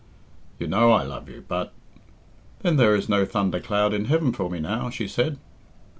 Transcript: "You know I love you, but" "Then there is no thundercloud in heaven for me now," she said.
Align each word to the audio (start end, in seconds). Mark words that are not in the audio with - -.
"You 0.57 0.65
know 0.65 0.89
I 0.93 1.03
love 1.03 1.29
you, 1.29 1.45
but" 1.47 1.73
"Then 2.63 2.77
there 2.77 2.95
is 2.95 3.07
no 3.07 3.23
thundercloud 3.23 3.93
in 3.93 4.05
heaven 4.05 4.33
for 4.33 4.49
me 4.49 4.57
now," 4.59 4.89
she 4.89 5.07
said. 5.07 5.37